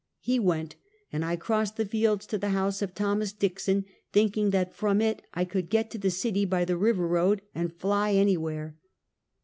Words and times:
He 0.19 0.39
went, 0.39 0.77
and 1.13 1.23
I 1.23 1.35
crossed 1.35 1.77
the 1.77 1.85
fields 1.85 2.25
to 2.25 2.39
the 2.39 2.49
house 2.57 2.81
of 2.81 2.95
Thomas 2.95 3.31
Dickson, 3.31 3.85
thinking 4.11 4.49
that 4.49 4.73
from 4.73 4.99
it 4.99 5.21
I 5.35 5.45
could 5.45 5.69
get 5.69 5.91
to 5.91 5.99
the 5.99 6.09
city 6.09 6.43
by 6.43 6.65
the 6.65 6.75
river 6.75 7.07
road 7.07 7.43
and 7.53 7.71
fly 7.71 8.13
any 8.13 8.35
where. 8.35 8.75